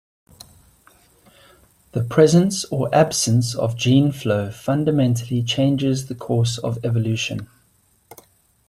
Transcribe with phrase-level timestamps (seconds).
[1.91, 7.47] The presence or absence of gene flow fundamentally changes the course of evolution.